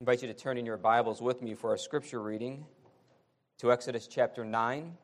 [0.00, 2.64] I invite you to turn in your Bibles with me for our scripture reading
[3.58, 4.96] to Exodus chapter 9.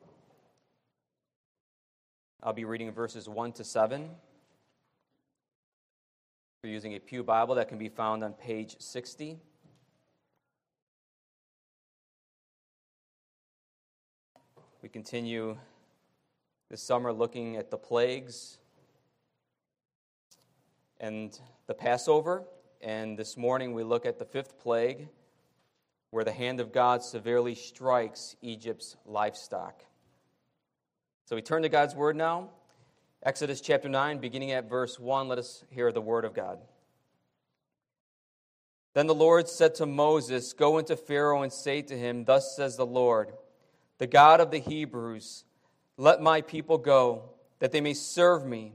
[2.41, 4.03] I'll be reading verses 1 to 7.
[4.03, 4.09] If
[6.63, 9.37] you're using a Pew Bible, that can be found on page 60.
[14.81, 15.57] We continue
[16.69, 18.59] this summer looking at the plagues
[21.01, 21.37] and
[21.67, 22.45] the Passover.
[22.85, 25.07] And this morning we look at the fifth plague,
[26.11, 29.83] where the hand of God severely strikes Egypt's livestock.
[31.25, 32.49] So we turn to God's word now.
[33.23, 36.59] Exodus chapter 9, beginning at verse 1, let us hear the word of God.
[38.93, 42.77] Then the Lord said to Moses, Go into Pharaoh and say to him, Thus says
[42.77, 43.31] the Lord,
[43.97, 45.43] the God of the Hebrews,
[45.97, 48.73] let my people go, that they may serve me.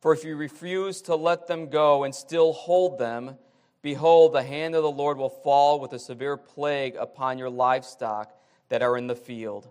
[0.00, 3.36] For if you refuse to let them go and still hold them,
[3.82, 8.32] behold, the hand of the Lord will fall with a severe plague upon your livestock
[8.70, 9.68] that are in the field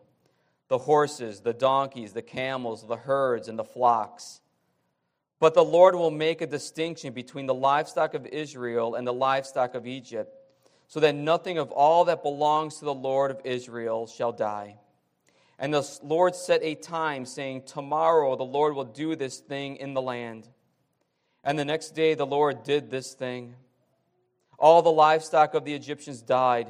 [0.69, 4.39] the horses, the donkeys, the camels, the herds, and the flocks.
[5.39, 9.73] But the Lord will make a distinction between the livestock of Israel and the livestock
[9.73, 10.31] of Egypt,
[10.87, 14.77] so that nothing of all that belongs to the Lord of Israel shall die.
[15.61, 19.93] And the Lord set a time, saying, Tomorrow the Lord will do this thing in
[19.93, 20.47] the land.
[21.43, 23.55] And the next day the Lord did this thing.
[24.57, 26.69] All the livestock of the Egyptians died,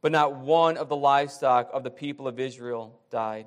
[0.00, 3.46] but not one of the livestock of the people of Israel died.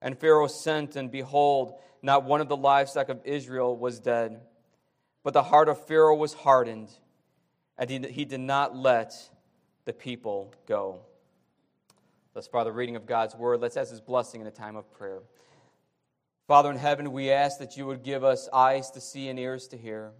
[0.00, 4.40] And Pharaoh sent, and behold, not one of the livestock of Israel was dead.
[5.24, 6.90] But the heart of Pharaoh was hardened,
[7.76, 9.12] and he did not let
[9.84, 11.00] the people go.
[12.32, 13.60] Thus far, the reading of God's word.
[13.60, 15.20] Let's ask his blessing in a time of prayer.
[16.46, 19.66] Father in heaven, we ask that you would give us eyes to see and ears
[19.68, 20.12] to hear.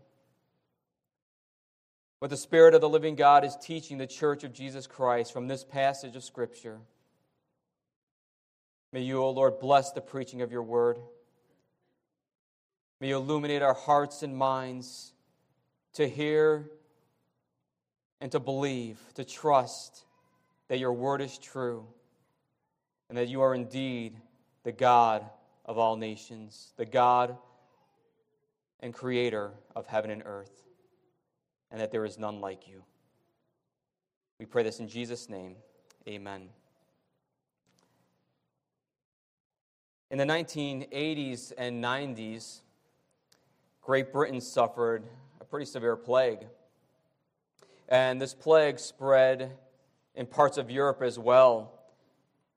[2.19, 5.47] What the Spirit of the living God is teaching the church of Jesus Christ from
[5.47, 6.81] this passage of Scripture.
[8.93, 10.99] May you, O Lord, bless the preaching of your word.
[13.01, 15.13] May you illuminate our hearts and minds
[15.95, 16.71] to hear
[18.21, 20.05] and to believe, to trust
[20.69, 21.87] that your word is true
[23.11, 24.17] and that you are indeed
[24.63, 25.27] the God
[25.67, 27.37] of all nations, the God
[28.79, 30.65] and creator of heaven and earth,
[31.73, 32.85] and that there is none like you.
[34.39, 35.57] We pray this in Jesus' name.
[36.09, 36.51] Amen.
[40.13, 42.61] In the 1980s and 90s,
[43.83, 45.03] Great Britain suffered
[45.41, 46.47] a pretty severe plague.
[47.89, 49.59] And this plague spread
[50.15, 51.80] in parts of Europe as well.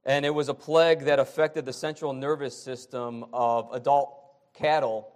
[0.06, 4.14] And it was a plague that affected the central nervous system of adult
[4.54, 5.10] cattle.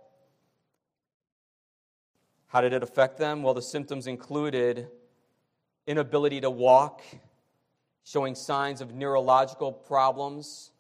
[2.48, 3.44] How did it affect them?
[3.44, 4.88] Well, the symptoms included
[5.86, 7.02] inability to walk,
[8.06, 10.72] showing signs of neurological problems.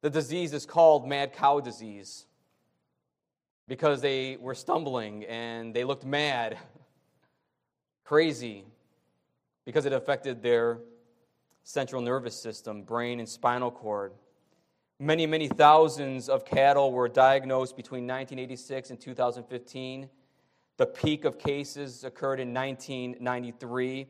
[0.00, 2.26] The disease is called mad cow disease
[3.68, 6.58] because they were stumbling and they looked mad,
[8.04, 8.64] crazy,
[9.64, 10.78] because it affected their
[11.64, 14.12] central nervous system, brain, and spinal cord.
[14.98, 20.08] Many, many thousands of cattle were diagnosed between 1986 and 2015.
[20.76, 24.06] The peak of cases occurred in 1993.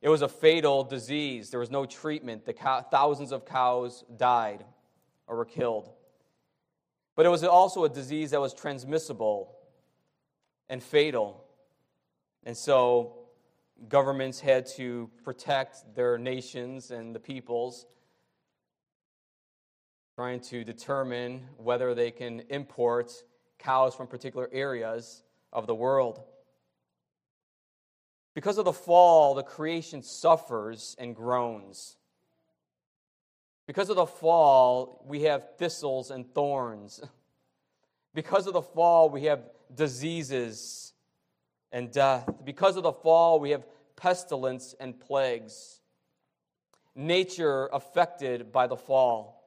[0.00, 1.50] It was a fatal disease.
[1.50, 2.44] There was no treatment.
[2.44, 4.64] The cow, thousands of cows died
[5.26, 5.90] or were killed.
[7.16, 9.56] But it was also a disease that was transmissible
[10.68, 11.44] and fatal.
[12.44, 13.17] And so
[13.86, 17.86] governments had to protect their nations and the peoples,
[20.16, 23.12] trying to determine whether they can import
[23.58, 25.22] cows from particular areas
[25.52, 26.22] of the world.
[28.34, 31.96] Because of the fall, the creation suffers and groans.
[33.66, 37.00] Because of the fall, we have thistles and thorns.
[38.14, 40.87] Because of the fall, we have diseases
[41.72, 42.28] and death.
[42.44, 43.66] Because of the fall, we have
[43.96, 45.80] pestilence and plagues.
[46.94, 49.38] Nature affected by the fall.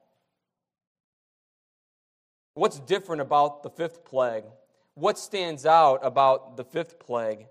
[2.54, 4.44] What's different about the fifth plague?
[4.94, 7.46] What stands out about the fifth plague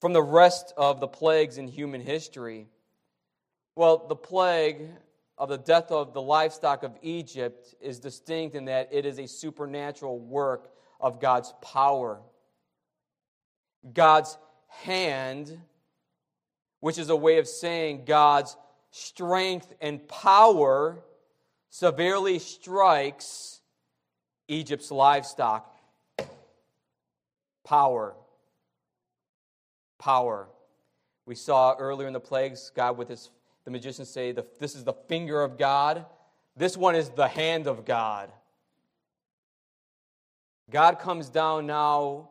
[0.00, 2.66] from the rest of the plagues in human history?
[3.76, 4.88] Well, the plague
[5.36, 9.26] of the death of the livestock of Egypt is distinct in that it is a
[9.26, 10.70] supernatural work
[11.00, 12.20] of God's power.
[13.92, 14.36] God's
[14.68, 15.58] hand,
[16.80, 18.56] which is a way of saying God's
[18.90, 21.02] strength and power,
[21.70, 23.60] severely strikes
[24.48, 25.68] Egypt's livestock.
[27.64, 28.14] Power.
[29.98, 30.48] Power.
[31.26, 33.30] We saw earlier in the plagues, God with his,
[33.64, 36.04] the magicians say, the, This is the finger of God.
[36.56, 38.30] This one is the hand of God.
[40.70, 42.30] God comes down now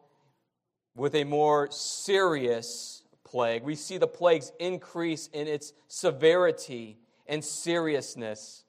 [0.96, 3.64] with a more serious plague.
[3.64, 6.98] We see the plagues increase in its severity
[7.28, 8.64] and seriousness.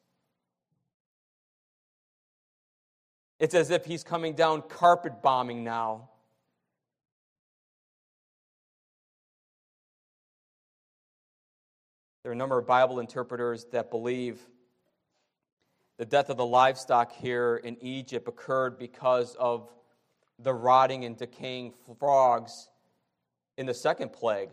[3.41, 6.11] It's as if he's coming down carpet bombing now.
[12.23, 14.39] There are a number of Bible interpreters that believe
[15.99, 19.69] the death of the livestock here in Egypt occurred because of
[20.43, 22.69] the rotting and decaying frogs
[23.57, 24.51] in the second plague.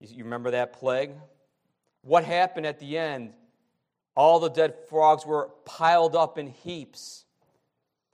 [0.00, 1.12] You remember that plague?
[2.02, 3.32] What happened at the end?
[4.14, 7.24] All the dead frogs were piled up in heaps.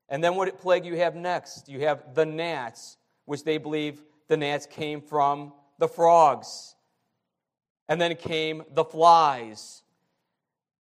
[0.08, 1.68] And then what plague you have next?
[1.68, 6.74] You have the gnats, which they believe the gnats came from the frogs.
[7.88, 9.82] And then came the flies.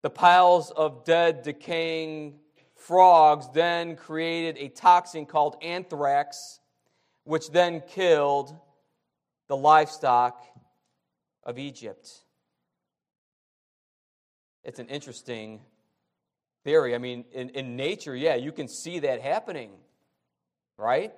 [0.02, 2.40] The piles of dead, decaying
[2.86, 6.60] frogs then created a toxin called anthrax,
[7.24, 8.56] which then killed
[9.48, 10.40] the livestock
[11.42, 12.08] of Egypt.
[14.64, 15.60] It's an interesting
[16.64, 16.94] theory.
[16.94, 19.70] I mean, in, in nature, yeah, you can see that happening,
[20.76, 21.12] right?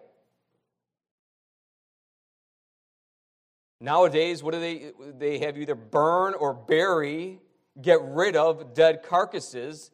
[3.81, 4.93] Nowadays, what do they?
[5.19, 7.41] They have either burn or bury,
[7.81, 9.93] get rid of dead carcasses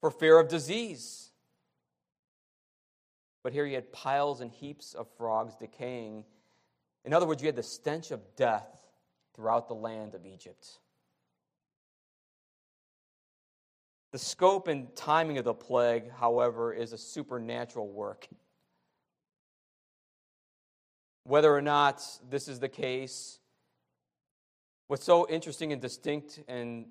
[0.00, 1.30] for fear of disease.
[3.42, 6.24] But here you had piles and heaps of frogs decaying.
[7.04, 8.66] In other words, you had the stench of death
[9.34, 10.66] throughout the land of Egypt.
[14.12, 18.26] The scope and timing of the plague, however, is a supernatural work.
[21.24, 23.38] Whether or not this is the case,
[24.88, 26.86] what's so interesting and distinct and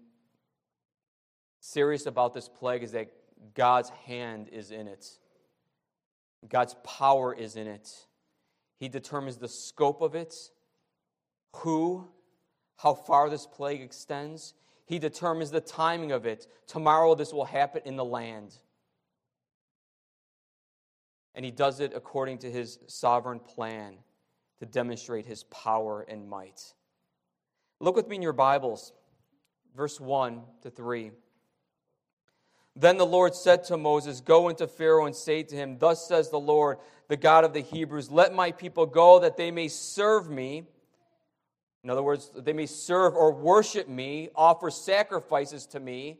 [1.65, 3.11] serious about this plague is that
[3.55, 5.07] God's hand is in it.
[6.47, 7.91] God's power is in it.
[8.77, 10.35] He determines the scope of it,
[11.55, 12.07] who,
[12.77, 14.53] how far this plague extends.
[14.85, 16.45] He determines the timing of it.
[16.67, 18.55] Tomorrow, this will happen in the land.
[21.33, 23.95] And he does it according to his sovereign plan
[24.59, 26.61] to demonstrate his power and might.
[27.79, 28.93] Look with me in your Bibles,
[29.75, 31.11] verse 1 to 3.
[32.75, 36.29] Then the Lord said to Moses, Go into Pharaoh and say to him, Thus says
[36.29, 36.77] the Lord,
[37.07, 40.65] the God of the Hebrews, Let my people go that they may serve me
[41.85, 46.17] in other words, they may serve or worship me, offer sacrifices to me.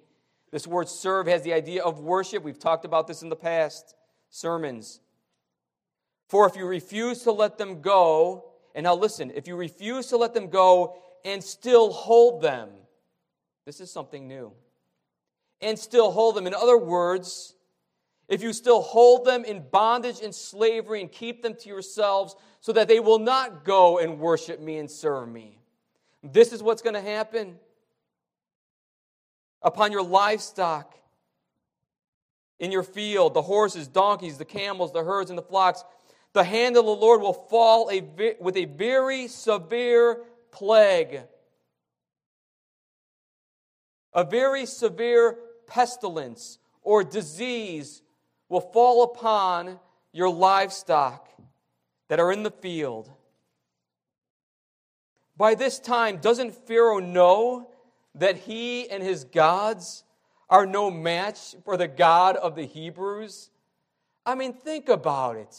[0.52, 2.44] This word serve has the idea of worship.
[2.44, 3.96] We've talked about this in the past
[4.30, 5.00] sermons.
[6.30, 10.18] For if you refuse to let them go, and now listen, if you refuse to
[10.18, 12.70] let them go and still hold them,
[13.66, 14.52] this is something new.
[15.62, 16.48] And still hold them.
[16.48, 17.56] In other words,
[18.28, 22.74] if you still hold them in bondage and slavery and keep them to yourselves so
[22.74, 25.60] that they will not go and worship me and serve me.
[26.24, 27.58] This is what's going to happen
[29.62, 30.96] upon your livestock
[32.60, 35.84] in your field the horses, donkeys, the camels, the herds, and the flocks.
[36.34, 38.02] The hand of the Lord will fall a,
[38.40, 41.22] with a very severe plague.
[44.16, 48.02] A very severe pestilence or disease
[48.48, 49.80] will fall upon
[50.14, 51.30] your livestock
[52.08, 53.12] that are in the field.
[55.36, 57.70] By this time, doesn't Pharaoh know
[58.16, 60.06] that he and his gods
[60.50, 63.50] are no match for the God of the Hebrews?
[64.26, 65.56] I mean, think about it.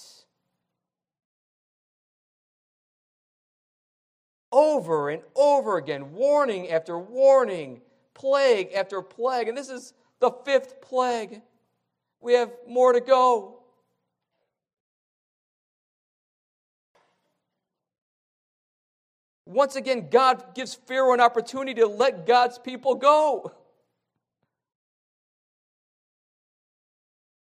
[4.51, 7.83] Over and over again, warning after warning,
[8.17, 9.49] plague after plague.
[9.49, 11.43] And this is the fifth plague.
[12.21, 13.61] We have more to go.
[19.45, 23.53] Once again, God gives Pharaoh an opportunity to let God's people go.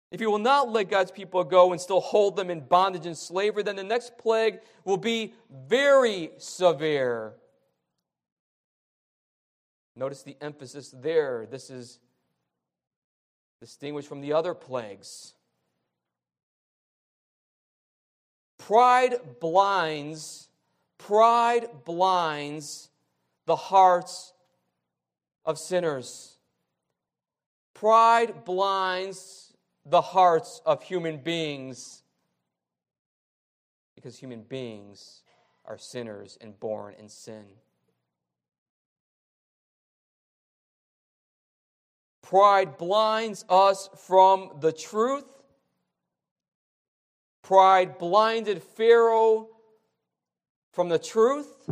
[0.09, 3.17] If he will not let God's people go and still hold them in bondage and
[3.17, 7.33] slavery, then the next plague will be very severe.
[9.95, 11.45] Notice the emphasis there.
[11.45, 11.99] This is
[13.59, 15.33] distinguished from the other plagues.
[18.57, 20.47] Pride blinds,
[20.97, 22.89] pride blinds
[23.45, 24.33] the hearts
[25.45, 26.37] of sinners.
[27.73, 29.53] Pride blinds
[29.85, 32.03] the hearts of human beings
[33.95, 35.23] because human beings
[35.65, 37.45] are sinners and born in sin.
[42.23, 45.25] Pride blinds us from the truth.
[47.43, 49.49] Pride blinded Pharaoh
[50.71, 51.69] from the truth.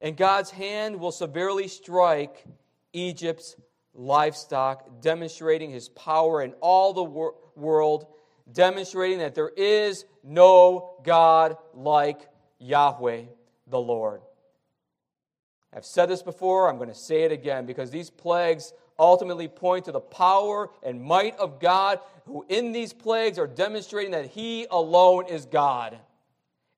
[0.00, 2.44] And God's hand will severely strike
[2.92, 3.56] Egypt's
[3.92, 8.06] livestock, demonstrating his power in all the wor- world,
[8.50, 12.28] demonstrating that there is no God like
[12.60, 13.22] Yahweh
[13.66, 14.22] the Lord.
[15.74, 19.84] I've said this before, I'm going to say it again because these plagues ultimately point
[19.84, 24.66] to the power and might of God, who in these plagues are demonstrating that He
[24.70, 25.98] alone is God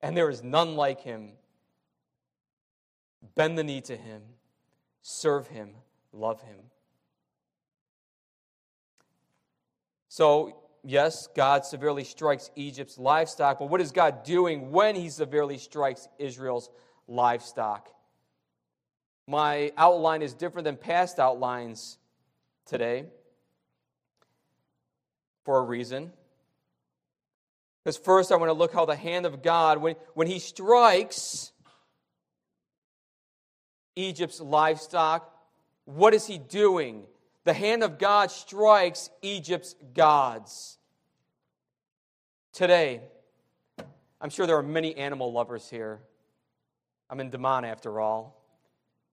[0.01, 1.31] and there is none like Him.
[3.35, 4.21] Bend the knee to Him,
[5.01, 5.71] serve Him,
[6.11, 6.57] love Him.
[10.09, 15.57] So, yes, God severely strikes Egypt's livestock, but what is God doing when He severely
[15.57, 16.69] strikes Israel's
[17.07, 17.89] livestock?
[19.27, 21.97] My outline is different than past outlines
[22.65, 23.05] today
[25.43, 26.11] for a reason.
[27.83, 31.51] Because first, I want to look how the hand of God, when, when He strikes
[33.95, 35.33] Egypt's livestock,
[35.85, 37.05] what is He doing?
[37.43, 40.77] The hand of God strikes Egypt's gods.
[42.53, 43.01] Today,
[44.19, 46.01] I'm sure there are many animal lovers here.
[47.09, 48.40] I'm in Daman after all.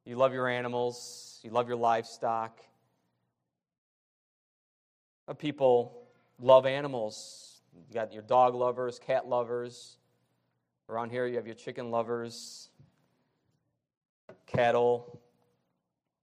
[0.09, 2.61] You love your animals, you love your livestock.
[5.37, 6.09] People
[6.41, 7.61] love animals.
[7.87, 9.99] You got your dog lovers, cat lovers.
[10.88, 12.71] Around here, you have your chicken lovers,
[14.47, 15.21] cattle.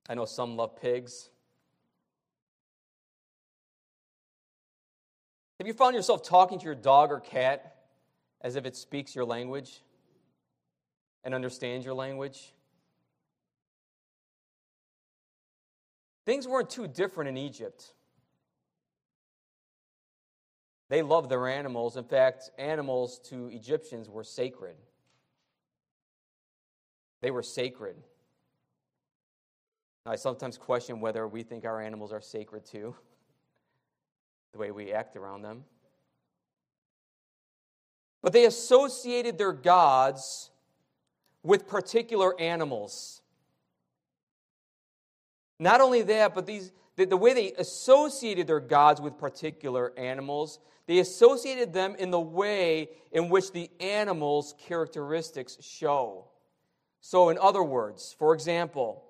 [0.10, 1.30] I know some love pigs.
[5.60, 7.75] Have you found yourself talking to your dog or cat
[8.42, 9.84] as if it speaks your language
[11.24, 12.54] and understands your language?
[16.25, 17.94] Things weren't too different in Egypt.
[20.89, 21.98] They loved their animals.
[21.98, 24.75] In fact, animals to Egyptians were sacred.
[27.22, 27.96] They were sacred.
[30.05, 32.96] I sometimes question whether we think our animals are sacred too,
[34.51, 35.63] the way we act around them.
[38.22, 40.51] But they associated their gods
[41.41, 43.22] with particular animals.
[45.59, 50.59] Not only that, but these, the, the way they associated their gods with particular animals,
[50.88, 56.25] they associated them in the way in which the animal's characteristics show.
[57.01, 59.03] So, in other words, for example,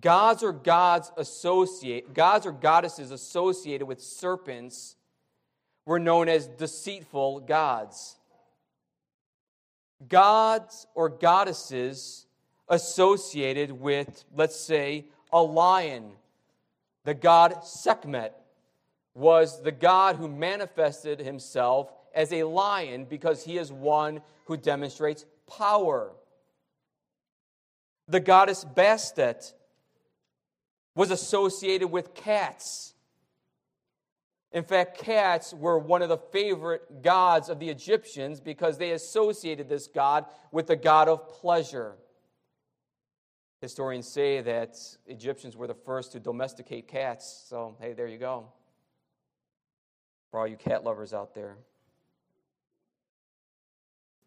[0.00, 4.96] gods or gods associate gods or goddesses associated with serpents
[5.84, 8.16] were known as deceitful gods.
[10.08, 12.26] Gods or goddesses
[12.68, 16.12] associated with, let's say, a lion.
[17.04, 18.34] The god Sekhmet
[19.14, 25.24] was the god who manifested himself as a lion because he is one who demonstrates
[25.46, 26.12] power.
[28.08, 29.52] The goddess Bastet
[30.94, 32.94] was associated with cats.
[34.52, 39.68] In fact, cats were one of the favorite gods of the Egyptians because they associated
[39.68, 41.94] this god with the god of pleasure.
[43.62, 44.76] Historians say that
[45.06, 47.44] Egyptians were the first to domesticate cats.
[47.48, 48.48] So, hey, there you go.
[50.32, 51.56] For all you cat lovers out there.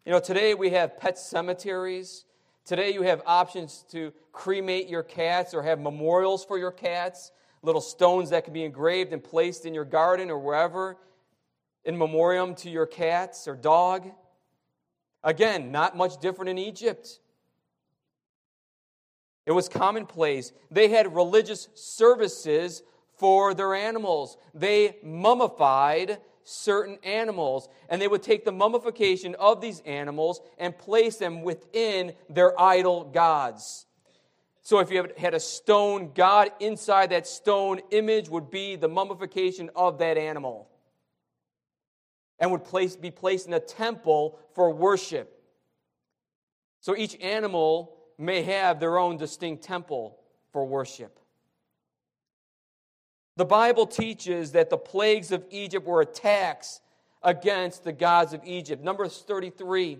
[0.06, 2.24] You know, today we have pet cemeteries.
[2.64, 7.82] Today you have options to cremate your cats or have memorials for your cats, little
[7.82, 10.96] stones that can be engraved and placed in your garden or wherever
[11.84, 14.10] in memoriam to your cats or dog.
[15.22, 17.20] Again, not much different in Egypt.
[19.46, 20.52] It was commonplace.
[20.70, 22.82] They had religious services
[23.16, 24.36] for their animals.
[24.52, 31.16] They mummified certain animals, and they would take the mummification of these animals and place
[31.16, 33.86] them within their idol gods.
[34.62, 39.70] So, if you had a stone god, inside that stone image would be the mummification
[39.76, 40.68] of that animal
[42.40, 45.40] and would place, be placed in a temple for worship.
[46.80, 50.18] So, each animal may have their own distinct temple
[50.52, 51.18] for worship.
[53.36, 56.80] The Bible teaches that the plagues of Egypt were attacks
[57.22, 58.82] against the gods of Egypt.
[58.82, 59.98] Numbers 33,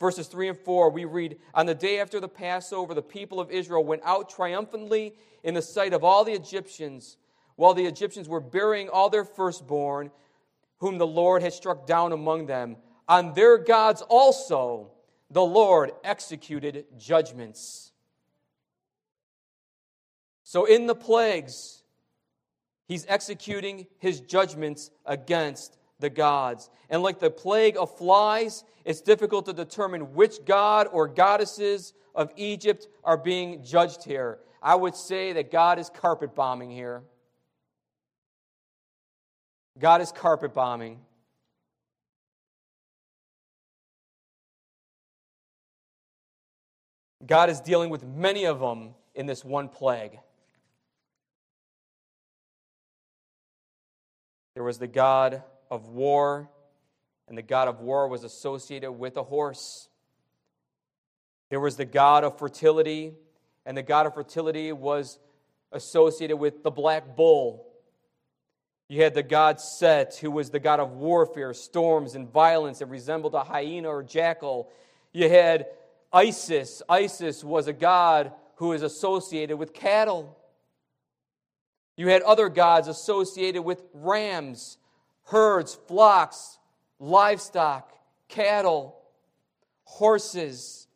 [0.00, 3.50] verses 3 and 4, we read On the day after the Passover, the people of
[3.50, 7.18] Israel went out triumphantly in the sight of all the Egyptians,
[7.54, 10.10] while the Egyptians were burying all their firstborn,
[10.78, 12.76] whom the Lord had struck down among them
[13.08, 14.90] On their gods also
[15.30, 17.92] the Lord executed judgments.
[20.44, 21.82] So, in the plagues,
[22.86, 26.70] he's executing his judgments against the gods.
[26.88, 32.30] And like the plague of flies, it's difficult to determine which god or goddesses of
[32.36, 34.38] Egypt are being judged here.
[34.62, 37.02] I would say that God is carpet bombing here.
[39.78, 41.00] God is carpet bombing.
[47.24, 50.18] God is dealing with many of them in this one plague.
[54.54, 56.50] There was the God of war,
[57.28, 59.88] and the God of war was associated with a horse.
[61.50, 63.14] There was the God of fertility,
[63.64, 65.18] and the God of fertility was
[65.72, 67.66] associated with the black bull.
[68.88, 72.90] You had the god Set, who was the god of warfare, storms, and violence, and
[72.90, 74.70] resembled a hyena or jackal.
[75.12, 75.66] You had
[76.12, 76.82] Isis.
[76.88, 80.36] Isis was a god who is associated with cattle.
[81.96, 84.78] You had other gods associated with rams,
[85.24, 86.58] herds, flocks,
[86.98, 87.92] livestock,
[88.28, 88.96] cattle,
[89.84, 90.86] horses.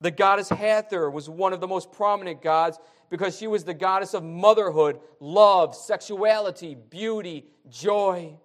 [0.00, 2.78] The goddess Hathor was one of the most prominent gods
[3.10, 8.38] because she was the goddess of motherhood, love, sexuality, beauty, joy.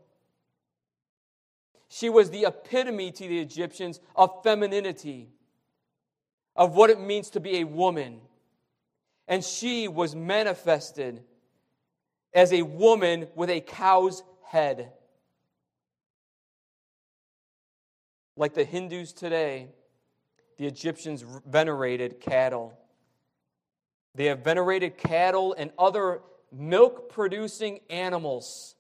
[1.96, 5.30] She was the epitome to the Egyptians of femininity,
[6.54, 8.20] of what it means to be a woman.
[9.30, 11.24] And she was manifested
[12.34, 14.92] as a woman with a cow's head.
[18.36, 19.70] Like the Hindus today,
[20.58, 22.78] the Egyptians venerated cattle.
[24.16, 28.75] They have venerated cattle and other milk producing animals.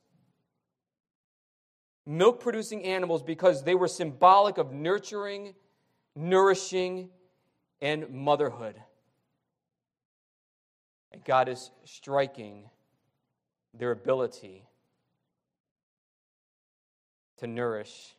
[2.05, 5.55] Milk producing animals because they were symbolic of nurturing,
[6.15, 7.09] nourishing,
[7.81, 8.75] and motherhood.
[11.11, 12.69] And God is striking
[13.73, 14.63] their ability
[17.37, 18.15] to nourish,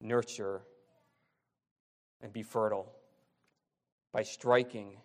[0.00, 0.62] nurture,
[2.20, 2.92] and be fertile
[4.12, 4.96] by striking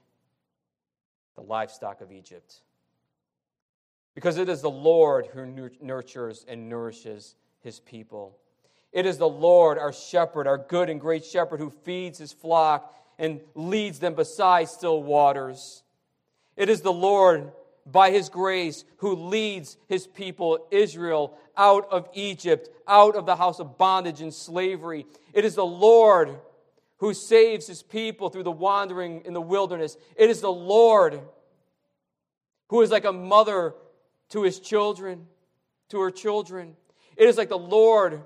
[1.36, 2.62] the livestock of Egypt.
[4.16, 8.38] Because it is the Lord who nurtures and nourishes his people.
[8.92, 12.96] It is the Lord, our shepherd, our good and great shepherd, who feeds his flock
[13.18, 15.82] and leads them beside still waters.
[16.56, 17.52] It is the Lord,
[17.86, 23.60] by his grace, who leads his people, Israel, out of Egypt, out of the house
[23.60, 25.06] of bondage and slavery.
[25.34, 26.40] It is the Lord
[26.98, 29.98] who saves his people through the wandering in the wilderness.
[30.16, 31.20] It is the Lord
[32.70, 33.74] who is like a mother
[34.34, 35.28] to his children,
[35.90, 36.76] to her children.
[37.16, 38.24] It is like the Lord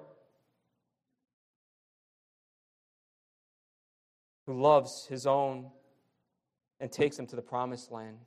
[4.46, 5.70] who loves his own
[6.80, 8.20] and takes them to the promised land.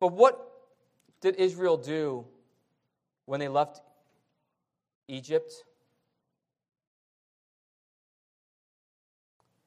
[0.00, 0.44] But what
[1.20, 2.26] did Israel do
[3.24, 3.80] when they left
[5.06, 5.52] Egypt?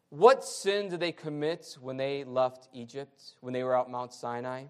[0.09, 4.65] What sin did they commit when they left Egypt, when they were out Mount Sinai?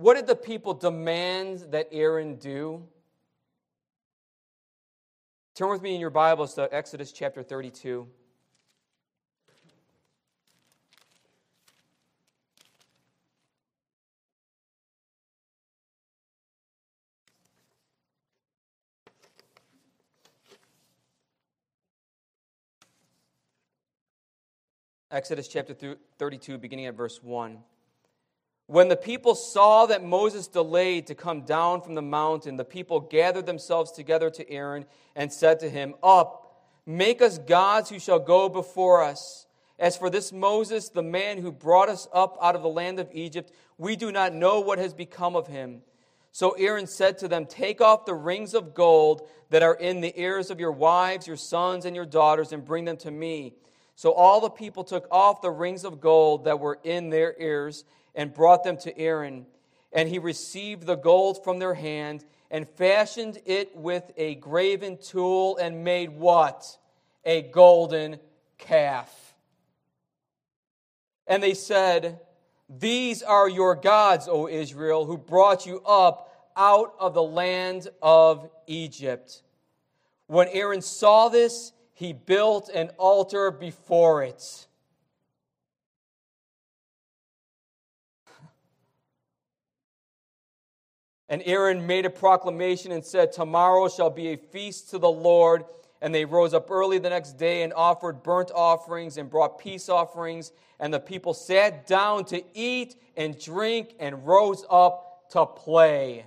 [0.00, 2.88] What did the people demand that Aaron do?
[5.54, 8.08] Turn with me in your Bibles to Exodus chapter 32.
[25.10, 27.58] Exodus chapter 32, beginning at verse 1.
[28.70, 33.00] When the people saw that Moses delayed to come down from the mountain, the people
[33.00, 34.84] gathered themselves together to Aaron
[35.16, 36.56] and said to him, Up,
[36.86, 39.48] make us gods who shall go before us.
[39.76, 43.08] As for this Moses, the man who brought us up out of the land of
[43.12, 45.82] Egypt, we do not know what has become of him.
[46.30, 50.14] So Aaron said to them, Take off the rings of gold that are in the
[50.14, 53.54] ears of your wives, your sons, and your daughters, and bring them to me.
[53.96, 57.84] So all the people took off the rings of gold that were in their ears
[58.20, 59.46] and brought them to Aaron.
[59.94, 65.56] And he received the gold from their hand and fashioned it with a graven tool
[65.56, 66.76] and made what?
[67.24, 68.18] A golden
[68.58, 69.34] calf.
[71.26, 72.20] And they said,
[72.68, 78.50] These are your gods, O Israel, who brought you up out of the land of
[78.66, 79.40] Egypt.
[80.26, 84.66] When Aaron saw this, he built an altar before it.
[91.30, 95.64] And Aaron made a proclamation and said, Tomorrow shall be a feast to the Lord.
[96.02, 99.88] And they rose up early the next day and offered burnt offerings and brought peace
[99.88, 100.50] offerings.
[100.80, 106.26] And the people sat down to eat and drink and rose up to play.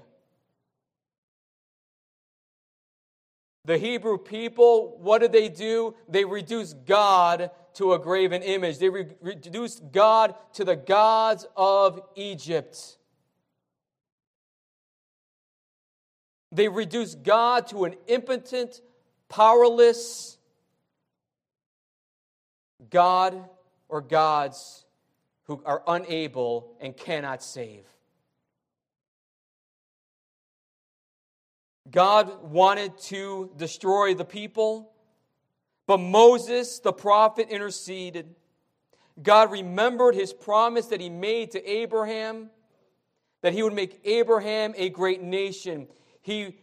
[3.65, 5.95] The Hebrew people, what did they do?
[6.07, 8.77] They reduced God to a graven image.
[8.77, 12.97] They re- reduced God to the gods of Egypt.
[16.53, 18.81] They reduce God to an impotent,
[19.27, 20.37] powerless
[22.91, 23.49] God
[23.89, 24.85] or gods
[25.45, 27.85] who are unable and cannot save.
[31.89, 34.91] God wanted to destroy the people,
[35.87, 38.35] but Moses, the prophet, interceded.
[39.21, 42.51] God remembered his promise that he made to Abraham
[43.41, 45.87] that he would make Abraham a great nation.
[46.23, 46.55] He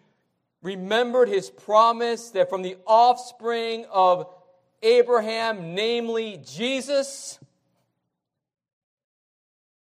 [0.62, 4.26] remembered his promise that from the offspring of
[4.82, 7.38] Abraham, namely Jesus,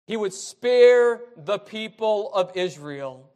[0.05, 3.29] he would spare the people of Israel.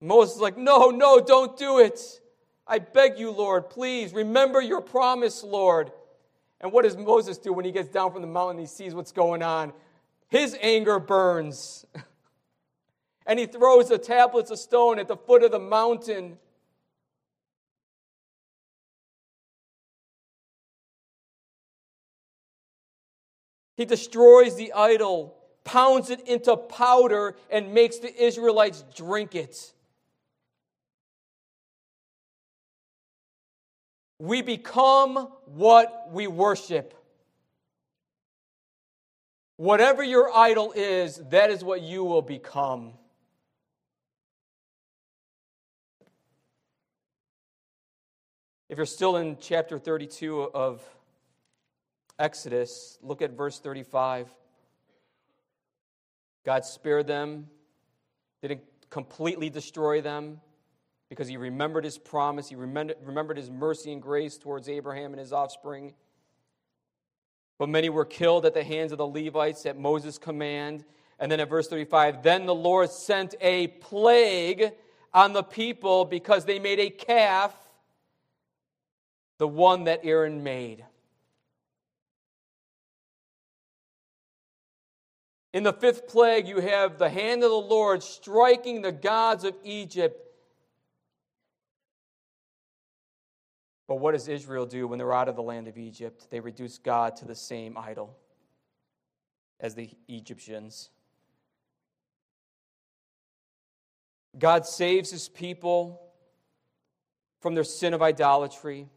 [0.00, 2.20] Moses is like, No, no, don't do it.
[2.66, 5.92] I beg you, Lord, please remember your promise, Lord.
[6.60, 8.94] And what does Moses do when he gets down from the mountain and he sees
[8.94, 9.72] what's going on?
[10.28, 11.84] His anger burns.
[13.26, 16.38] and he throws the tablets of stone at the foot of the mountain.
[23.76, 29.74] He destroys the idol, pounds it into powder, and makes the Israelites drink it.
[34.18, 36.94] We become what we worship.
[39.56, 42.92] Whatever your idol is, that is what you will become.
[48.68, 50.82] If you're still in chapter 32 of
[52.18, 54.28] Exodus, look at verse 35.
[56.44, 57.48] God spared them,
[58.42, 60.40] didn't completely destroy them
[61.08, 65.32] because he remembered his promise, he remembered his mercy and grace towards Abraham and his
[65.32, 65.94] offspring.
[67.58, 70.84] But many were killed at the hands of the Levites at Moses' command.
[71.18, 74.72] And then at verse 35, then the Lord sent a plague
[75.14, 77.54] on the people because they made a calf,
[79.38, 80.84] the one that Aaron made.
[85.54, 89.54] In the fifth plague, you have the hand of the Lord striking the gods of
[89.64, 90.25] Egypt
[93.88, 96.28] But what does Israel do when they're out of the land of Egypt?
[96.30, 98.16] They reduce God to the same idol
[99.60, 100.90] as the Egyptians.
[104.38, 106.02] God saves his people
[107.40, 108.88] from their sin of idolatry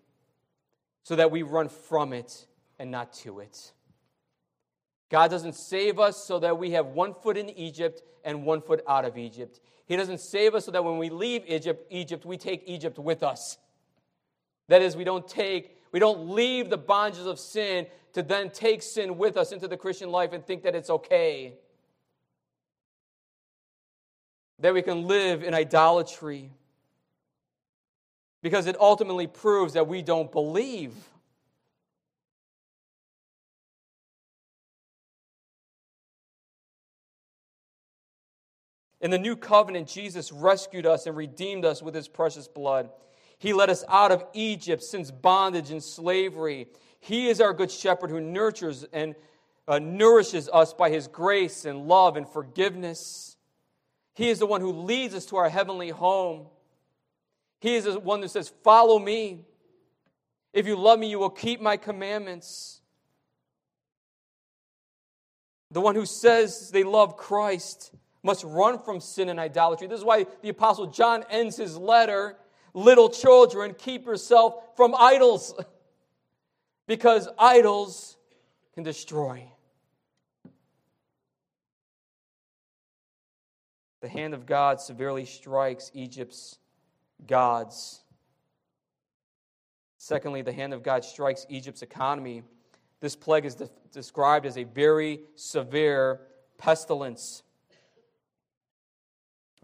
[1.04, 2.46] so that we run from it
[2.78, 3.72] and not to it.
[5.10, 8.84] God doesn't save us so that we have one foot in Egypt and one foot
[8.88, 9.60] out of Egypt.
[9.86, 13.24] He doesn't save us so that when we leave Egypt, Egypt we take Egypt with
[13.24, 13.58] us.
[14.70, 18.82] That is, we don't take, we don't leave the bondages of sin to then take
[18.82, 21.56] sin with us into the Christian life and think that it's okay.
[24.60, 26.52] That we can live in idolatry.
[28.42, 30.94] Because it ultimately proves that we don't believe.
[39.02, 42.90] In the new covenant, Jesus rescued us and redeemed us with his precious blood.
[43.40, 46.68] He led us out of Egypt since bondage and slavery.
[47.00, 49.16] He is our good shepherd who nurtures and
[49.68, 53.38] uh, nourishes us by his grace and love and forgiveness.
[54.14, 56.48] He is the one who leads us to our heavenly home.
[57.62, 59.46] He is the one who says, Follow me.
[60.52, 62.82] If you love me, you will keep my commandments.
[65.72, 69.88] The one who says they love Christ must run from sin and idolatry.
[69.88, 72.36] This is why the Apostle John ends his letter
[72.74, 75.54] little children, keep yourself from idols
[76.88, 78.18] because idols
[78.74, 79.44] can destroy.
[84.02, 86.58] The hand of God severely strikes Egypt's
[87.28, 88.02] gods.
[89.98, 92.44] Secondly, the hand of God strikes Egypt's economy.
[93.02, 96.22] This plague is de- described as a very severe
[96.58, 97.44] pestilence.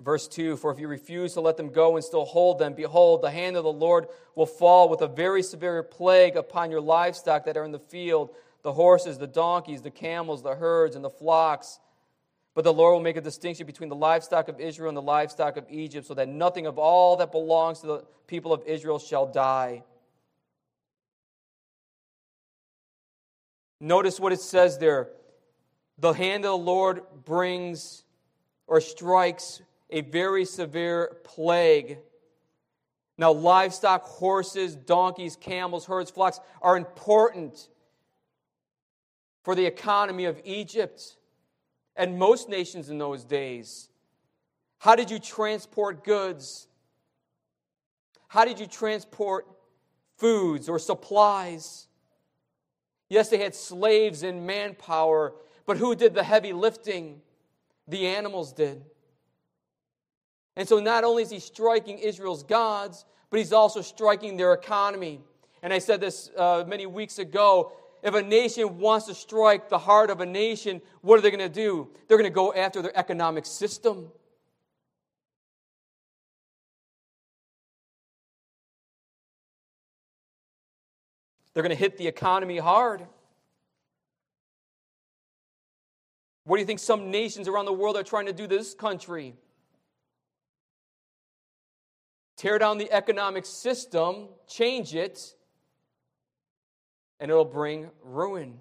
[0.01, 3.21] Verse 2 For if you refuse to let them go and still hold them, behold,
[3.21, 7.45] the hand of the Lord will fall with a very severe plague upon your livestock
[7.45, 8.31] that are in the field,
[8.61, 11.79] the horses, the donkeys, the camels, the herds, and the flocks.
[12.53, 15.57] But the Lord will make a distinction between the livestock of Israel and the livestock
[15.57, 19.25] of Egypt, so that nothing of all that belongs to the people of Israel shall
[19.25, 19.83] die.
[23.79, 25.09] Notice what it says there.
[25.97, 28.03] The hand of the Lord brings
[28.67, 31.99] or strikes a very severe plague.
[33.17, 37.69] Now, livestock, horses, donkeys, camels, herds, flocks are important
[39.43, 41.15] for the economy of Egypt
[41.95, 43.89] and most nations in those days.
[44.79, 46.67] How did you transport goods?
[48.27, 49.47] How did you transport
[50.17, 51.87] foods or supplies?
[53.07, 55.33] Yes, they had slaves and manpower,
[55.65, 57.21] but who did the heavy lifting?
[57.87, 58.83] The animals did.
[60.55, 65.21] And so not only is he striking Israel's gods, but he's also striking their economy.
[65.61, 67.73] And I said this uh, many weeks ago.
[68.03, 71.39] If a nation wants to strike the heart of a nation, what are they going
[71.39, 71.89] to do?
[72.07, 74.11] They're going to go after their economic system.
[81.53, 83.07] They're going to hit the economy hard.
[86.43, 88.75] What do you think some nations around the world are trying to do to this
[88.75, 89.35] country?
[92.45, 95.33] Tear down the economic system, change it,
[97.19, 98.59] and it'll bring ruin.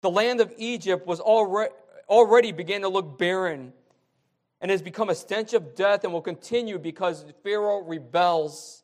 [0.00, 1.74] The land of Egypt was already,
[2.08, 3.74] already began to look barren
[4.62, 8.82] and has become a stench of death and will continue because Pharaoh rebels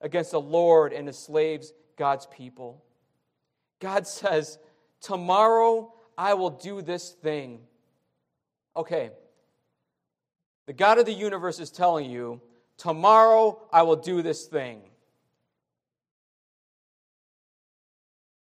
[0.00, 2.84] against the Lord and enslaves God's people.
[3.80, 4.60] God says,
[5.00, 7.62] Tomorrow I will do this thing.
[8.76, 9.10] Okay.
[10.66, 12.40] The God of the universe is telling you,
[12.76, 14.82] Tomorrow I will do this thing.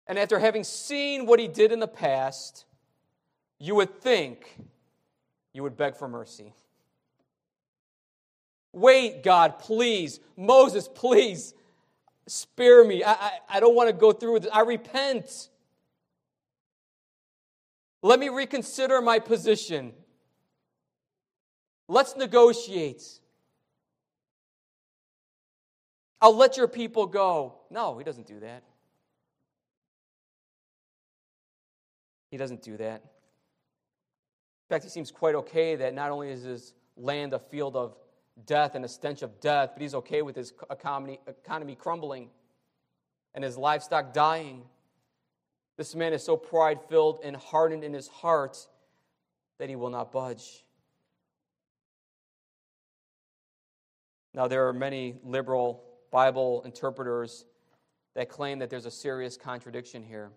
[0.06, 2.64] And after having seen what he did in the past,
[3.58, 4.58] you would think
[5.52, 6.54] you would beg for mercy.
[8.72, 10.20] Wait, God, please.
[10.36, 11.54] Moses, please.
[12.26, 13.02] Spare me.
[13.02, 14.52] I, I, I don't want to go through with this.
[14.52, 15.48] I repent.
[18.02, 19.92] Let me reconsider my position.
[21.88, 23.02] Let's negotiate.
[26.20, 27.54] I'll let your people go.
[27.70, 28.62] No, he doesn't do that.
[32.30, 33.02] He doesn't do that.
[33.02, 37.96] In fact, he seems quite okay that not only is his land a field of
[38.44, 42.28] death and a stench of death, but he's okay with his economy, economy crumbling
[43.34, 44.62] and his livestock dying.
[45.78, 48.58] This man is so pride filled and hardened in his heart
[49.58, 50.64] that he will not budge.
[54.34, 57.44] Now, there are many liberal Bible interpreters
[58.14, 60.30] that claim that there's a serious contradiction here.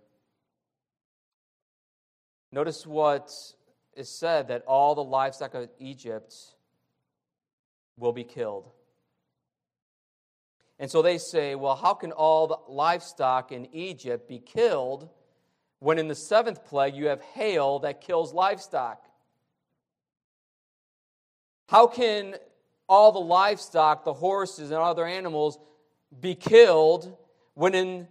[2.51, 3.31] Notice what
[3.95, 6.33] is said that all the livestock of Egypt
[7.97, 8.69] will be killed.
[10.79, 15.09] And so they say, well, how can all the livestock in Egypt be killed
[15.79, 19.05] when in the seventh plague you have hail that kills livestock?
[21.69, 22.35] How can
[22.91, 25.57] all the livestock, the horses and other animals,
[26.19, 27.15] be killed
[27.53, 28.05] when in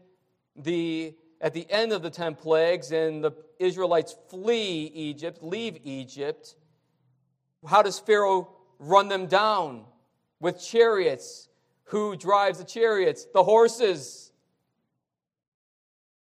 [0.57, 6.57] the at the end of the ten plagues and the Israelites flee Egypt, leave Egypt,
[7.66, 9.85] how does Pharaoh run them down?
[10.40, 11.51] With chariots.
[11.85, 13.27] Who drives the chariots?
[13.35, 14.33] The horses.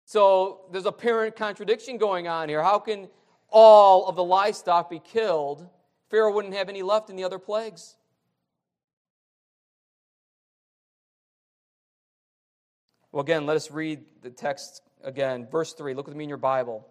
[0.04, 2.62] So there's apparent contradiction going on here.
[2.62, 3.08] How can
[3.50, 5.66] all of the livestock be killed?
[6.10, 7.96] Pharaoh wouldn't have any left in the other plagues.
[13.12, 15.48] Well, again, let us read the text again.
[15.52, 15.94] Verse 3.
[15.94, 16.88] Look with me in your Bible.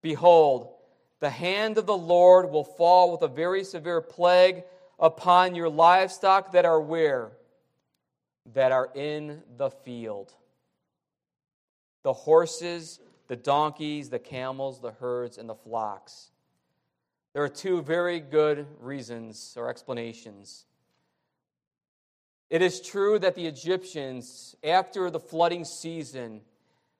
[0.00, 0.72] Behold,
[1.20, 4.64] the hand of the Lord will fall with a very severe plague
[4.98, 7.32] upon your livestock that are where?
[8.54, 10.32] That are in the field.
[12.02, 12.98] The horses,
[13.28, 16.30] the donkeys, the camels, the herds, and the flocks.
[17.34, 20.66] There are two very good reasons or explanations.
[22.52, 26.42] It is true that the Egyptians, after the flooding season,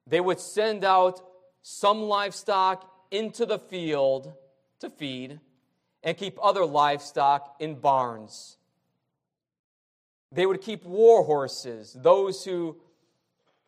[0.07, 1.21] they would send out
[1.61, 4.33] some livestock into the field
[4.81, 5.41] to feed
[6.03, 8.57] and keep other livestock in barns.
[10.33, 12.79] They would keep war horses, those who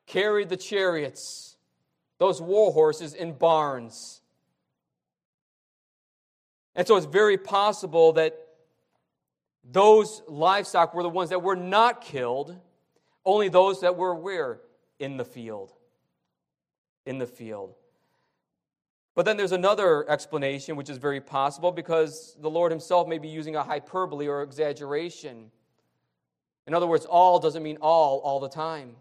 [0.07, 1.59] carried the chariots,
[2.17, 4.23] those war horses in barns.
[6.75, 8.44] And so it's very possible that
[9.71, 12.57] those livestock were the ones that were not killed,
[13.25, 14.61] only those that were where?
[14.99, 15.73] In the field.
[17.07, 17.75] in the field.
[19.15, 23.29] But then there's another explanation, which is very possible because the Lord Himself may be
[23.29, 25.51] using a hyperbole or exaggeration.
[26.67, 28.97] In other words, all doesn't mean all all the time.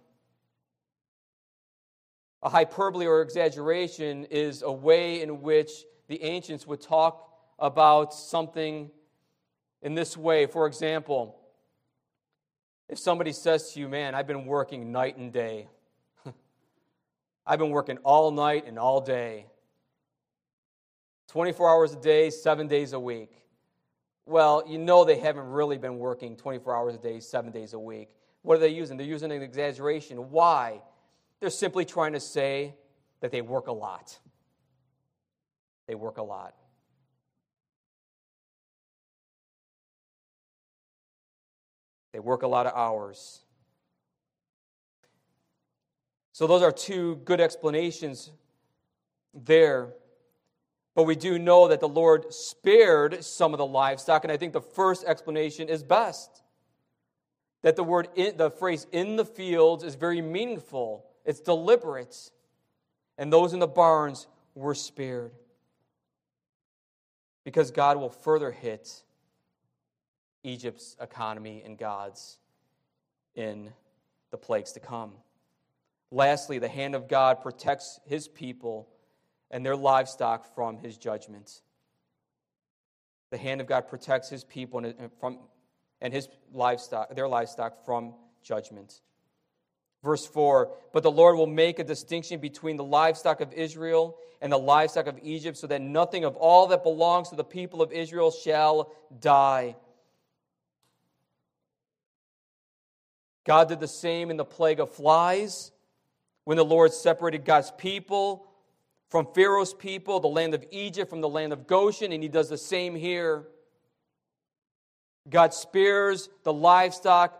[2.43, 5.71] A hyperbole or exaggeration is a way in which
[6.07, 8.91] the ancients would talk about something
[9.83, 10.47] in this way.
[10.47, 11.35] For example,
[12.89, 15.67] if somebody says to you, Man, I've been working night and day,
[17.45, 19.45] I've been working all night and all day,
[21.27, 23.29] 24 hours a day, seven days a week.
[24.25, 27.79] Well, you know they haven't really been working 24 hours a day, seven days a
[27.79, 28.09] week.
[28.41, 28.97] What are they using?
[28.97, 30.29] They're using an exaggeration.
[30.31, 30.81] Why?
[31.39, 32.75] They're simply trying to say
[33.19, 34.17] that they work a lot.
[35.87, 36.55] They work a lot.
[42.13, 43.41] They work a lot of hours.
[46.31, 48.31] So, those are two good explanations
[49.33, 49.93] there.
[50.95, 54.53] But we do know that the Lord spared some of the livestock, and I think
[54.53, 56.43] the first explanation is best.
[57.63, 62.31] That the word, in, the phrase in the fields is very meaningful, it's deliberate,
[63.17, 65.31] and those in the barns were spared.
[67.43, 69.03] Because God will further hit
[70.43, 72.37] Egypt's economy and God's
[73.35, 73.71] in
[74.31, 75.13] the plagues to come.
[76.11, 78.87] Lastly, the hand of God protects his people
[79.49, 81.61] and their livestock from his judgment.
[83.31, 85.39] The hand of God protects his people and, uh, from,
[86.01, 89.01] and his livestock, their livestock from judgment.
[90.03, 94.51] Verse 4 But the Lord will make a distinction between the livestock of Israel and
[94.51, 97.91] the livestock of Egypt, so that nothing of all that belongs to the people of
[97.91, 99.75] Israel shall die.
[103.45, 105.71] God did the same in the plague of flies
[106.45, 108.47] when the Lord separated God's people
[109.09, 112.49] from Pharaoh's people, the land of Egypt from the land of Goshen, and he does
[112.49, 113.45] the same here.
[115.29, 117.39] God spares the livestock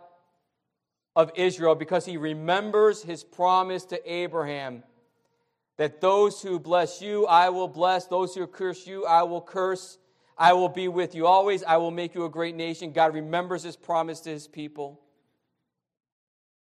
[1.16, 4.82] of Israel because he remembers his promise to Abraham
[5.76, 8.06] that those who bless you, I will bless.
[8.06, 9.98] Those who curse you, I will curse.
[10.38, 11.62] I will be with you always.
[11.64, 12.92] I will make you a great nation.
[12.92, 15.00] God remembers his promise to his people.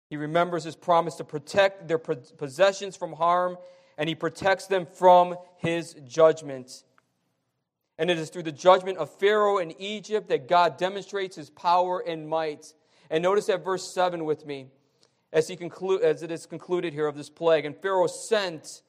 [0.09, 3.59] He remembers his promise to protect their possessions from harm
[3.99, 6.85] and he protects them from his judgment.
[7.99, 12.03] And it is through the judgment of Pharaoh in Egypt that God demonstrates his power
[12.07, 12.73] and might.
[13.11, 14.68] And notice that verse 7 with me
[15.33, 17.64] as, he conclude, as it is concluded here of this plague.
[17.64, 18.83] And Pharaoh sent,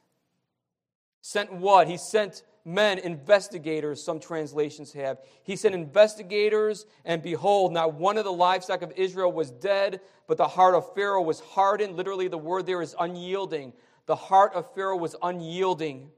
[1.21, 1.87] sent what?
[1.87, 5.19] He sent men, investigators, some translations have.
[5.43, 10.37] He sent investigators, and behold, not one of the livestock of Israel was dead, but
[10.37, 11.95] the heart of Pharaoh was hardened.
[11.95, 13.73] Literally, the word there is unyielding.
[14.05, 16.11] The heart of Pharaoh was unyielding,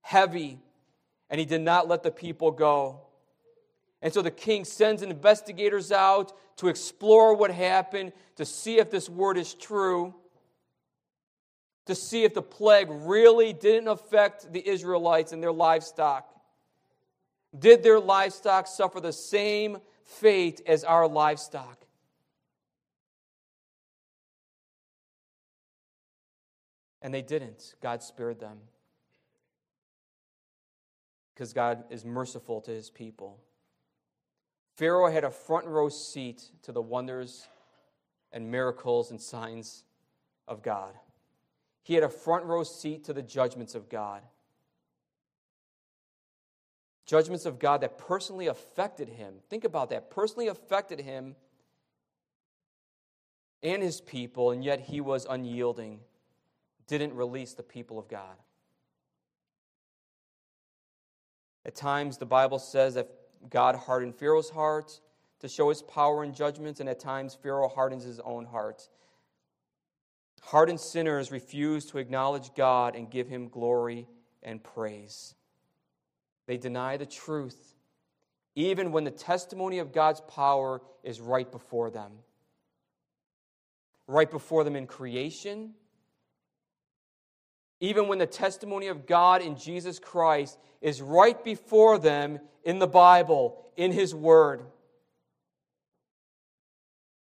[0.00, 0.58] heavy,
[1.30, 3.02] and he did not let the people go.
[4.02, 9.08] And so the king sends investigators out to explore what happened, to see if this
[9.08, 10.14] word is true,
[11.86, 16.28] to see if the plague really didn't affect the Israelites and their livestock.
[17.58, 21.84] Did their livestock suffer the same fate as our livestock?
[27.02, 27.74] And they didn't.
[27.82, 28.58] God spared them.
[31.34, 33.40] Because God is merciful to his people.
[34.76, 37.48] Pharaoh had a front row seat to the wonders
[38.32, 39.84] and miracles and signs
[40.46, 40.94] of God.
[41.82, 44.22] He had a front row seat to the judgments of God.
[47.04, 49.34] Judgments of God that personally affected him.
[49.50, 50.10] Think about that.
[50.10, 51.34] Personally affected him
[53.62, 56.00] and his people, and yet he was unyielding
[56.86, 58.36] didn't release the people of God.
[61.64, 63.08] At times, the Bible says that
[63.48, 65.00] God hardened Pharaoh's heart
[65.40, 68.88] to show his power and judgments, and at times, Pharaoh hardens his own heart.
[70.42, 74.06] Hardened sinners refuse to acknowledge God and give him glory
[74.42, 75.34] and praise.
[76.46, 77.74] They deny the truth,
[78.54, 82.12] even when the testimony of God's power is right before them.
[84.08, 85.74] Right before them in creation,
[87.80, 92.86] even when the testimony of God in Jesus Christ is right before them in the
[92.86, 94.62] Bible, in His Word.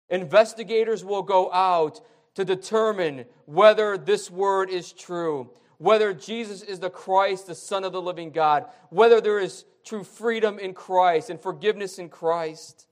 [0.09, 2.01] Investigators will go out
[2.35, 7.91] to determine whether this word is true, whether Jesus is the Christ, the Son of
[7.91, 12.87] the living God, whether there is true freedom in Christ and forgiveness in Christ.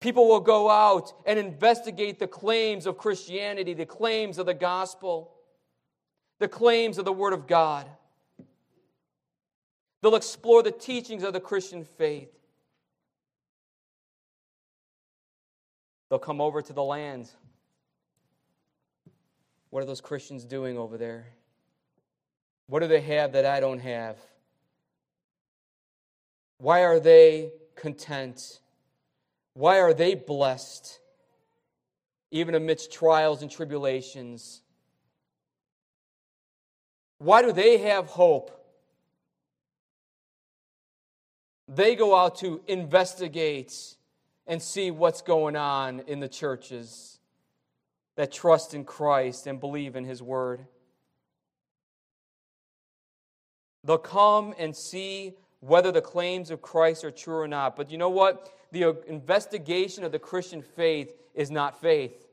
[0.00, 5.34] People will go out and investigate the claims of Christianity, the claims of the gospel.
[6.38, 7.86] the claims of the Word of God.
[10.00, 12.32] They'll explore the teachings of the Christian faith.
[16.08, 17.28] They'll come over to the land.
[19.70, 21.26] What are those Christians doing over there?
[22.68, 24.16] What do they have that I don't have?
[26.58, 28.60] Why are they content?
[29.54, 30.98] Why are they blessed,
[32.30, 34.62] even amidst trials and tribulations?
[37.18, 38.54] Why do they have hope?
[41.66, 43.96] They go out to investigate
[44.46, 47.17] and see what's going on in the churches
[48.18, 50.66] that trust in Christ and believe in His Word.
[53.84, 57.76] They'll come and see whether the claims of Christ are true or not.
[57.76, 58.52] But you know what?
[58.72, 62.26] The investigation of the Christian faith is not faith.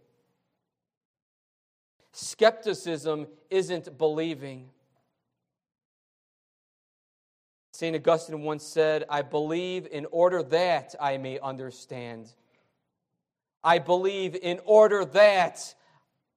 [2.14, 4.70] Skepticism isn't believing.
[7.74, 7.96] St.
[7.96, 12.34] Augustine once said, I believe in order that I may understand.
[13.66, 15.74] I believe in order that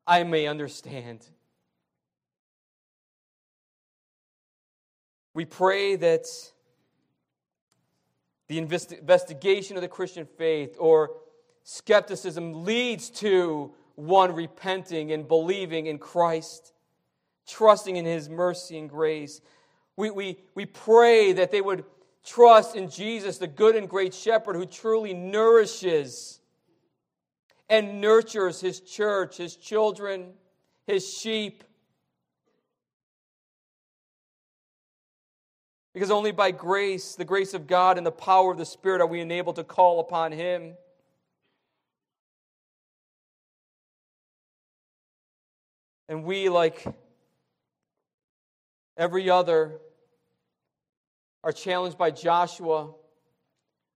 [0.07, 1.27] I may understand.
[5.35, 6.27] We pray that
[8.49, 11.11] the investigation of the Christian faith or
[11.65, 16.73] skepticism leads to one repenting and believing in Christ,
[17.47, 19.43] trusting in His mercy and grace.
[19.97, 21.85] We, we, we pray that they would
[22.25, 26.41] trust in Jesus, the good and great shepherd who truly nourishes
[27.69, 30.33] and nurtures his church, his children,
[30.87, 31.65] his sheep.
[35.95, 39.07] Because only by grace, the grace of God and the power of the Spirit, are
[39.07, 40.75] we enabled to call upon him.
[46.09, 46.87] And we, like
[48.97, 49.79] every other
[51.45, 52.93] are challenged by Joshua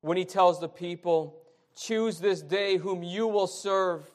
[0.00, 1.41] when he tells the people,
[1.76, 4.10] Choose this day whom you will serve.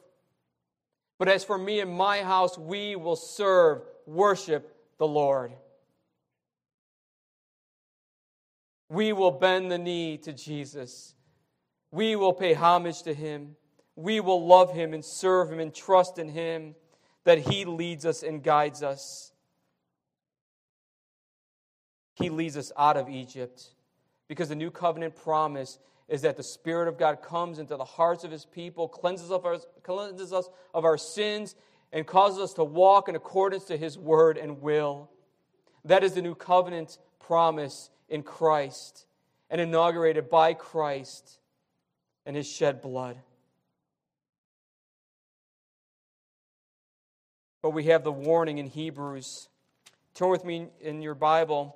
[1.18, 5.52] But as for me and my house, we will serve, worship the Lord.
[8.90, 11.16] We will bend the knee to Jesus.
[11.92, 13.56] We will pay homage to him.
[13.96, 16.76] We will love him and serve him and trust in him
[17.24, 19.34] that he leads us and guides us.
[22.14, 23.66] He leads us out of Egypt
[24.28, 25.78] because the new covenant promise
[26.08, 29.46] is that the Spirit of God comes into the hearts of His people, cleanses, of
[29.46, 31.56] our, cleanses us of our sins,
[31.92, 35.10] and causes us to walk in accordance to His word and will.
[35.86, 39.06] That is the new covenant promise in Christ
[39.50, 41.40] and inaugurated by Christ
[42.26, 43.18] and His shed blood.
[47.62, 49.50] But we have the warning in Hebrews.
[50.14, 51.76] Turn with me in your Bible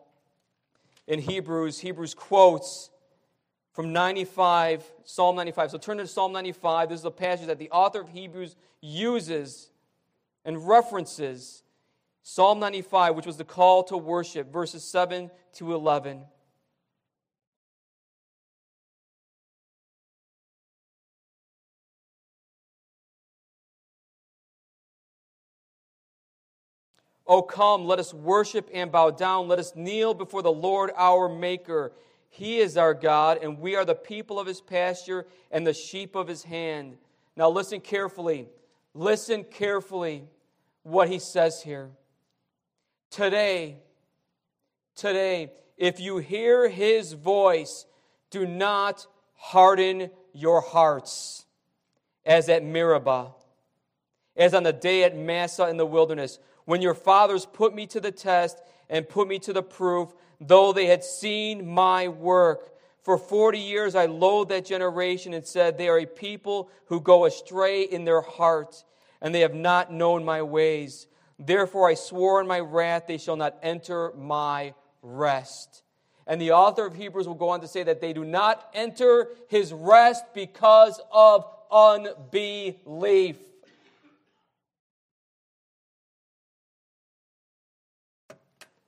[1.08, 1.80] in Hebrews.
[1.80, 2.90] Hebrews quotes
[3.74, 5.72] from 95, Psalm 95.
[5.72, 6.90] So turn to Psalm 95.
[6.90, 9.70] This is a passage that the author of Hebrews uses
[10.44, 11.64] and references.
[12.24, 16.22] Psalm 95, which was the call to worship, verses 7 to 11.
[27.26, 29.48] Oh, come, let us worship and bow down.
[29.48, 31.94] Let us kneel before the Lord our Maker.
[32.34, 36.16] He is our God, and we are the people of his pasture and the sheep
[36.16, 36.98] of his hand.
[37.36, 38.48] Now, listen carefully.
[38.94, 40.24] Listen carefully
[40.84, 41.92] what he says here.
[43.10, 43.78] Today,
[44.96, 47.86] today, if you hear his voice,
[48.30, 49.06] do not
[49.36, 51.46] harden your hearts,
[52.26, 53.34] as at Meribah,
[54.38, 58.00] as on the day at Massah in the wilderness when your fathers put me to
[58.00, 62.74] the test and put me to the proof, though they had seen my work.
[63.04, 67.26] For 40 years I loathed that generation and said, They are a people who go
[67.26, 68.84] astray in their heart,
[69.22, 71.08] and they have not known my ways.
[71.40, 75.84] Therefore I swore in my wrath, they shall not enter my rest.
[76.28, 79.30] And the author of Hebrews will go on to say that they do not enter
[79.48, 83.38] his rest because of unbelief.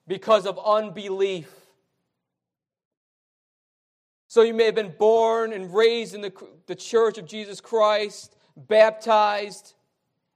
[0.07, 1.53] Because of unbelief.
[4.27, 6.33] So you may have been born and raised in the,
[6.65, 9.73] the church of Jesus Christ, baptized,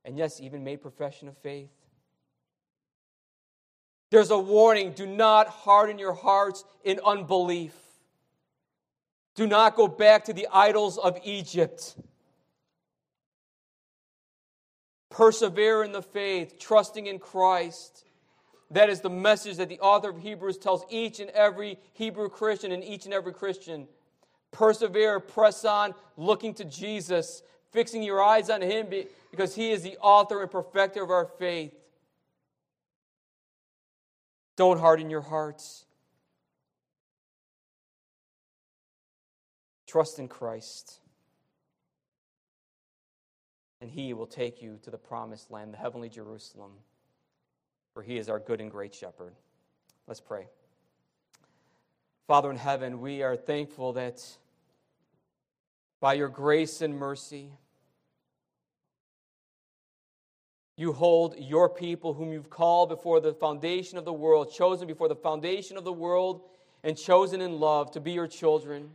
[0.05, 1.72] and yes, even made profession of faith.
[4.09, 7.74] There's a warning do not harden your hearts in unbelief.
[9.36, 11.95] Do not go back to the idols of Egypt.
[15.09, 18.05] Persevere in the faith, trusting in Christ.
[18.72, 22.72] That is the message that the author of Hebrews tells each and every Hebrew Christian
[22.72, 23.88] and each and every Christian.
[24.51, 28.88] Persevere, press on, looking to Jesus, fixing your eyes on Him
[29.32, 31.74] because He is the author and perfecter of our faith.
[34.57, 35.86] Don't harden your hearts.
[39.86, 40.99] Trust in Christ.
[43.80, 46.72] And He will take you to the promised land, the heavenly Jerusalem,
[47.97, 49.33] for He is our good and great shepherd.
[50.05, 50.45] Let's pray.
[52.27, 54.23] Father in heaven, we are thankful that
[55.99, 57.49] by your grace and mercy,
[60.75, 65.07] you hold your people, whom you've called before the foundation of the world, chosen before
[65.07, 66.41] the foundation of the world,
[66.83, 68.91] and chosen in love to be your children,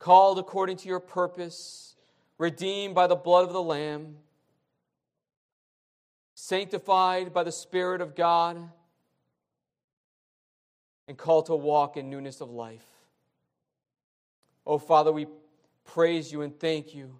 [0.00, 1.94] called according to your purpose,
[2.38, 4.16] redeemed by the blood of the Lamb,
[6.34, 8.58] sanctified by the Spirit of God
[11.08, 12.86] and called to walk in newness of life.
[14.66, 15.26] Oh, Father, we
[15.84, 17.18] praise you and thank you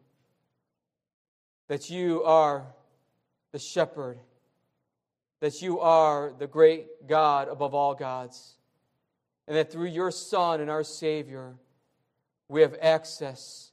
[1.68, 2.66] that you are
[3.52, 4.18] the shepherd,
[5.40, 8.54] that you are the great God above all gods,
[9.46, 11.54] and that through your Son and our Savior,
[12.48, 13.72] we have access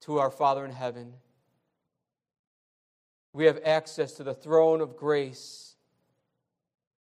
[0.00, 1.12] to our Father in heaven.
[3.32, 5.74] We have access to the throne of grace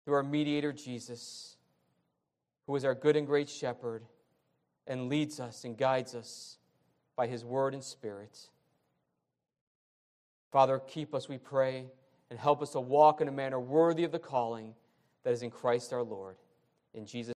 [0.05, 1.51] through our mediator, Jesus
[2.71, 4.05] who is our good and great shepherd
[4.87, 6.57] and leads us and guides us
[7.17, 8.49] by his word and spirit.
[10.53, 11.87] Father, keep us, we pray,
[12.31, 14.73] and help us to walk in a manner worthy of the calling
[15.25, 16.37] that is in Christ our Lord.
[16.95, 17.29] In Jesus'